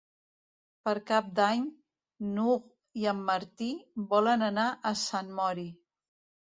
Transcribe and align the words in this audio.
Per 0.87 0.93
Cap 1.11 1.27
d'Any 1.39 1.67
n'Hug 2.31 2.73
i 3.03 3.07
en 3.15 3.23
Martí 3.31 3.71
volen 4.17 4.51
anar 4.53 4.69
a 4.93 4.97
Sant 5.07 5.35
Mori. 5.43 5.71